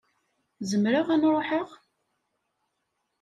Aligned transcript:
Zemreɣ 0.69 1.07
ad 1.09 1.19
n-ṛuḥeɣ? 1.21 1.69